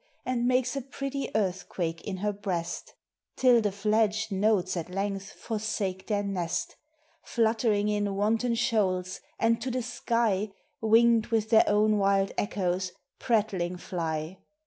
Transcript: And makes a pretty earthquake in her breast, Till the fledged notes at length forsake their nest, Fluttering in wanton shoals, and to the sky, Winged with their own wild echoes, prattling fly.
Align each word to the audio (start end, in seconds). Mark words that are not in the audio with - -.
And 0.25 0.47
makes 0.47 0.75
a 0.75 0.81
pretty 0.81 1.29
earthquake 1.35 2.01
in 2.01 2.17
her 2.25 2.33
breast, 2.33 2.95
Till 3.35 3.61
the 3.61 3.71
fledged 3.71 4.31
notes 4.31 4.75
at 4.75 4.89
length 4.89 5.31
forsake 5.33 6.07
their 6.07 6.23
nest, 6.23 6.75
Fluttering 7.21 7.87
in 7.87 8.15
wanton 8.15 8.55
shoals, 8.55 9.19
and 9.37 9.61
to 9.61 9.69
the 9.69 9.83
sky, 9.83 10.53
Winged 10.81 11.27
with 11.27 11.51
their 11.51 11.65
own 11.69 11.99
wild 11.99 12.31
echoes, 12.35 12.93
prattling 13.19 13.77
fly. 13.77 14.39